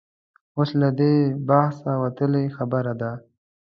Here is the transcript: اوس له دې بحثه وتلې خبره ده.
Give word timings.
اوس 0.57 0.69
له 0.81 0.89
دې 0.99 1.15
بحثه 1.47 1.91
وتلې 2.03 2.43
خبره 2.57 2.93
ده. 3.01 3.11